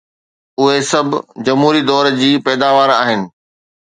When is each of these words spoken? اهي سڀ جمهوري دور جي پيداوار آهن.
اهي 0.59 0.77
سڀ 0.91 1.07
جمهوري 1.45 1.81
دور 1.89 2.05
جي 2.19 2.31
پيداوار 2.45 2.89
آهن. 3.01 3.21